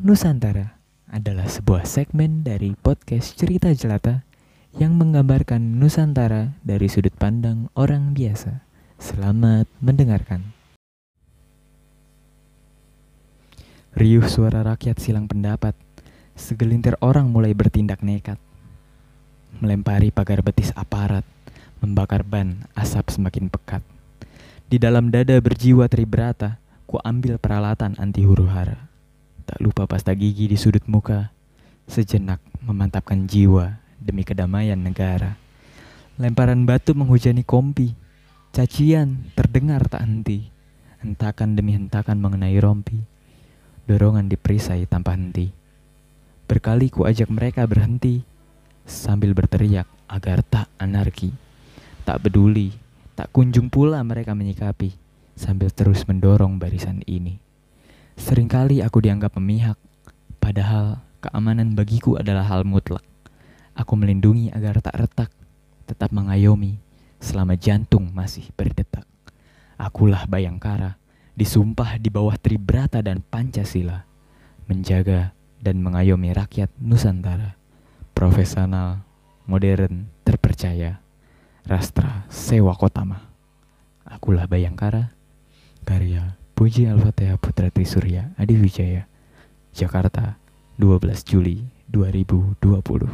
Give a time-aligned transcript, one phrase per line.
[0.00, 0.80] Nusantara
[1.12, 4.24] adalah sebuah segmen dari podcast Cerita Jelata
[4.80, 8.64] yang menggambarkan Nusantara dari sudut pandang orang biasa.
[8.96, 10.56] Selamat mendengarkan.
[13.92, 15.76] Riuh suara rakyat silang pendapat.
[16.32, 18.40] Segelintir orang mulai bertindak nekat.
[19.60, 21.28] Melempari pagar betis aparat,
[21.84, 23.84] membakar ban, asap semakin pekat.
[24.64, 26.56] Di dalam dada berjiwa tribrata,
[26.88, 28.89] ku ambil peralatan anti huru hara
[29.50, 31.34] Tak lupa pasta gigi di sudut muka.
[31.90, 35.34] Sejenak memantapkan jiwa demi kedamaian negara.
[36.22, 37.90] Lemparan batu menghujani kompi.
[38.54, 40.46] Cacian terdengar tak henti.
[41.02, 43.02] Hentakan demi hentakan mengenai rompi.
[43.90, 45.50] Dorongan diperisai tanpa henti.
[46.46, 48.22] Berkali ku ajak mereka berhenti.
[48.86, 51.34] Sambil berteriak agar tak anarki.
[52.06, 52.70] Tak peduli,
[53.18, 54.94] tak kunjung pula mereka menyikapi.
[55.34, 57.49] Sambil terus mendorong barisan ini.
[58.20, 59.80] Seringkali aku dianggap memihak,
[60.44, 63.00] padahal keamanan bagiku adalah hal mutlak.
[63.72, 65.32] Aku melindungi agar tak retak,
[65.88, 66.76] tetap mengayomi
[67.16, 69.08] selama jantung masih berdetak.
[69.80, 71.00] Akulah Bayangkara,
[71.32, 74.04] disumpah di bawah Tribrata dan Pancasila,
[74.68, 77.56] menjaga dan mengayomi rakyat Nusantara.
[78.12, 79.00] Profesional,
[79.48, 81.00] modern, terpercaya.
[81.64, 83.32] Rastra Sewa Kotama.
[84.04, 85.16] Akulah Bayangkara,
[85.88, 89.08] karya Puji Al-Fatihah Putra Trisurya Adi Wijaya
[89.72, 90.36] Jakarta
[90.76, 93.08] 12 Juli 2020